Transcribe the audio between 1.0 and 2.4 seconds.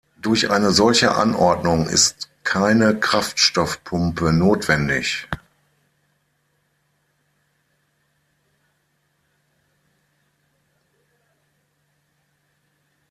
Anordnung ist